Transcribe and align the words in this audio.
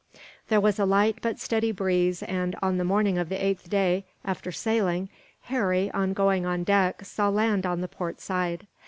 There 0.47 0.59
was 0.59 0.79
a 0.79 0.85
light 0.85 1.19
but 1.21 1.37
steady 1.39 1.71
breeze 1.71 2.23
and, 2.23 2.55
on 2.63 2.77
the 2.79 2.83
morning 2.83 3.19
of 3.19 3.29
the 3.29 3.35
eighth 3.35 3.69
day 3.69 4.03
after 4.25 4.51
sailing, 4.51 5.09
Harry, 5.43 5.91
on 5.91 6.13
going 6.13 6.43
on 6.43 6.63
deck, 6.63 7.05
saw 7.05 7.29
land 7.29 7.67
on 7.67 7.81
the 7.81 7.87
port 7.87 8.19
side. 8.19 8.65